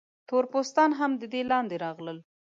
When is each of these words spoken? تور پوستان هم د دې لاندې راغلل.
تور 0.27 0.43
پوستان 0.51 0.91
هم 0.99 1.11
د 1.21 1.23
دې 1.33 1.41
لاندې 1.51 1.75
راغلل. 1.85 2.17